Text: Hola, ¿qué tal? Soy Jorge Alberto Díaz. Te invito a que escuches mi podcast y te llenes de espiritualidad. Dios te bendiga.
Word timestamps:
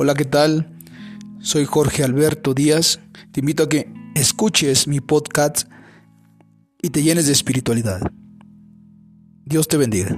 Hola, 0.00 0.14
¿qué 0.14 0.24
tal? 0.24 0.68
Soy 1.40 1.64
Jorge 1.64 2.04
Alberto 2.04 2.54
Díaz. 2.54 3.00
Te 3.32 3.40
invito 3.40 3.64
a 3.64 3.68
que 3.68 3.92
escuches 4.14 4.86
mi 4.86 5.00
podcast 5.00 5.68
y 6.80 6.90
te 6.90 7.02
llenes 7.02 7.26
de 7.26 7.32
espiritualidad. 7.32 8.00
Dios 9.44 9.66
te 9.66 9.76
bendiga. 9.76 10.16